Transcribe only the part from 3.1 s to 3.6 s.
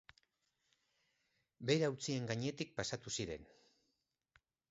ziren.